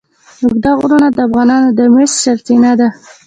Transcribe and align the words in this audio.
اوږده 0.43 0.71
غرونه 0.79 1.07
د 1.15 1.19
افغانانو 1.27 1.69
د 1.77 1.79
معیشت 1.93 2.15
سرچینه 2.23 2.71
ده. 2.79 2.87